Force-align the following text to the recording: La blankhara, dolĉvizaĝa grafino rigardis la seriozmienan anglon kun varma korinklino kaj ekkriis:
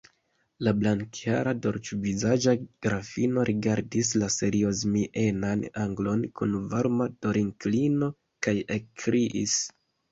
La 0.67 0.71
blankhara, 0.77 1.51
dolĉvizaĝa 1.65 2.55
grafino 2.87 3.45
rigardis 3.51 4.11
la 4.23 4.31
seriozmienan 4.39 5.65
anglon 5.85 6.25
kun 6.41 6.59
varma 6.75 7.13
korinklino 7.23 8.15
kaj 8.49 8.61
ekkriis: 8.81 9.63